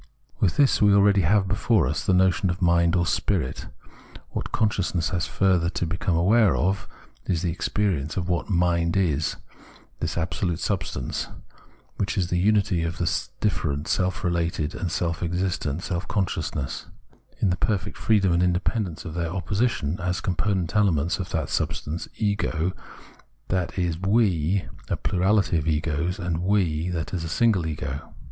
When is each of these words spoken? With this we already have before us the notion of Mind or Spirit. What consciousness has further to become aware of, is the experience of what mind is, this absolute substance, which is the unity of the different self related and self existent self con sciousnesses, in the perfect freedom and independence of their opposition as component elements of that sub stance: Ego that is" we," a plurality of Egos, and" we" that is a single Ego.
With 0.39 0.57
this 0.57 0.81
we 0.81 0.95
already 0.95 1.21
have 1.21 1.47
before 1.47 1.85
us 1.87 2.03
the 2.03 2.11
notion 2.11 2.49
of 2.49 2.59
Mind 2.59 2.95
or 2.95 3.05
Spirit. 3.05 3.67
What 4.31 4.51
consciousness 4.51 5.09
has 5.09 5.27
further 5.27 5.69
to 5.69 5.85
become 5.85 6.15
aware 6.15 6.55
of, 6.55 6.87
is 7.27 7.43
the 7.43 7.51
experience 7.51 8.17
of 8.17 8.27
what 8.27 8.49
mind 8.49 8.97
is, 8.97 9.35
this 9.99 10.17
absolute 10.17 10.57
substance, 10.59 11.27
which 11.97 12.17
is 12.17 12.31
the 12.31 12.39
unity 12.39 12.81
of 12.81 12.97
the 12.97 13.07
different 13.41 13.87
self 13.87 14.23
related 14.23 14.73
and 14.73 14.91
self 14.91 15.21
existent 15.21 15.83
self 15.83 16.07
con 16.07 16.25
sciousnesses, 16.25 16.87
in 17.39 17.51
the 17.51 17.57
perfect 17.57 17.95
freedom 17.95 18.31
and 18.31 18.41
independence 18.41 19.05
of 19.05 19.13
their 19.13 19.29
opposition 19.29 19.99
as 19.99 20.19
component 20.19 20.75
elements 20.75 21.19
of 21.19 21.29
that 21.29 21.47
sub 21.47 21.75
stance: 21.75 22.07
Ego 22.17 22.71
that 23.49 23.77
is" 23.77 23.99
we," 24.17 24.65
a 24.89 24.97
plurality 24.97 25.59
of 25.59 25.67
Egos, 25.67 26.17
and" 26.17 26.39
we" 26.41 26.89
that 26.89 27.13
is 27.13 27.23
a 27.23 27.29
single 27.29 27.67
Ego. 27.67 28.11